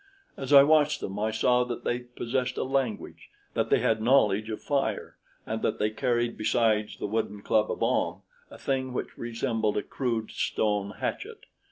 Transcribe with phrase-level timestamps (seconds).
[0.35, 4.49] As I watched them, I saw that they possessed a language, that they had knowledge
[4.49, 9.15] of fire and that they carried besides the wooden club of Ahm, a thing which
[9.15, 11.45] resembled a crude stone hatchet.